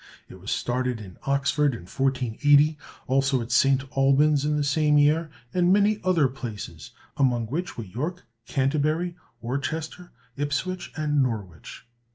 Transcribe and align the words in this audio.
It 0.29 0.39
was 0.41 0.49
started 0.49 0.99
in 0.99 1.19
Oxford 1.27 1.75
in 1.75 1.81
1480, 1.81 2.75
also 3.05 3.39
at 3.39 3.51
St. 3.51 3.83
Albans 3.95 4.43
in 4.43 4.57
the 4.57 4.63
same 4.63 4.97
year, 4.97 5.29
and 5.53 5.71
many 5.71 5.99
other 6.03 6.27
places, 6.27 6.89
among 7.17 7.45
which 7.45 7.77
were 7.77 7.83
York, 7.83 8.25
Canterbury, 8.47 9.15
Worcester, 9.41 10.11
Ipswich, 10.35 10.91
and 10.97 11.21
Norwich. 11.21 11.85